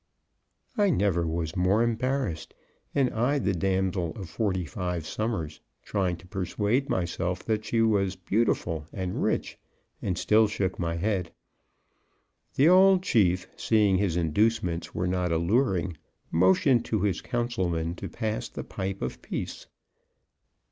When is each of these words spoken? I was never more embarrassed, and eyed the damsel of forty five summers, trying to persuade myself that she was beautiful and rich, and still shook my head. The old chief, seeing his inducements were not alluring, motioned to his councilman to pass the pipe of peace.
I 0.79 0.89
was 0.89 0.95
never 0.97 1.23
more 1.55 1.83
embarrassed, 1.83 2.55
and 2.95 3.11
eyed 3.11 3.45
the 3.45 3.53
damsel 3.53 4.13
of 4.15 4.31
forty 4.31 4.65
five 4.65 5.05
summers, 5.05 5.59
trying 5.83 6.17
to 6.17 6.27
persuade 6.27 6.89
myself 6.89 7.45
that 7.45 7.65
she 7.65 7.83
was 7.83 8.15
beautiful 8.15 8.87
and 8.91 9.21
rich, 9.21 9.59
and 10.01 10.17
still 10.17 10.47
shook 10.47 10.79
my 10.79 10.95
head. 10.95 11.31
The 12.55 12.67
old 12.67 13.03
chief, 13.03 13.47
seeing 13.55 13.99
his 13.99 14.17
inducements 14.17 14.95
were 14.95 15.05
not 15.05 15.31
alluring, 15.31 15.97
motioned 16.31 16.83
to 16.85 17.01
his 17.01 17.21
councilman 17.21 17.93
to 17.97 18.09
pass 18.09 18.49
the 18.49 18.63
pipe 18.63 19.03
of 19.03 19.21
peace. 19.21 19.67